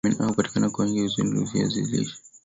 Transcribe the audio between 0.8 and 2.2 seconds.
wingi ukila viazi lishe